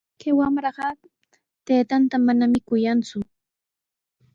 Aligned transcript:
Kay 0.19 0.33
wamraqa 0.39 0.85
taytanta 1.65 2.15
manami 2.25 2.59
kuyanku. 2.67 3.17